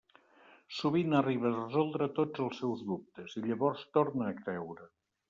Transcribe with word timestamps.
Sovint 0.77 1.11
arriba 1.19 1.47
a 1.49 1.51
resoldre 1.57 2.07
tots 2.19 2.43
els 2.45 2.63
seus 2.63 2.81
dubtes, 2.93 3.37
i 3.41 3.45
llavors 3.45 3.85
torna 3.99 4.27
a 4.31 4.35
creure. 4.41 4.89